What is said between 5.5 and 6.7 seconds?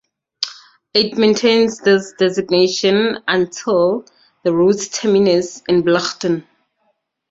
in Blichton.